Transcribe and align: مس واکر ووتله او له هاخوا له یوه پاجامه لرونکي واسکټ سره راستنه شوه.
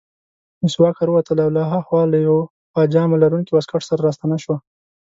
مس 0.61 0.73
واکر 0.81 1.07
ووتله 1.09 1.41
او 1.45 1.51
له 1.57 1.63
هاخوا 1.71 2.01
له 2.11 2.17
یوه 2.27 2.41
پاجامه 2.75 3.15
لرونکي 3.23 3.51
واسکټ 3.53 3.81
سره 3.89 4.03
راستنه 4.07 4.37
شوه. 4.43 4.57